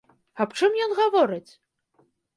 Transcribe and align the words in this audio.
Аб 0.45 0.55
чым 0.59 0.71
ён 0.85 0.97
гаворыць? 1.01 1.51